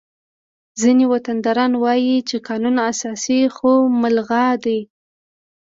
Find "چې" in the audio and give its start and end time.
2.29-2.35